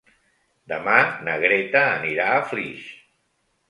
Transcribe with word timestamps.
Demà 0.71 0.95
na 1.29 1.37
Greta 1.45 1.85
anirà 2.01 2.29
a 2.35 2.43
Flix. 2.53 2.85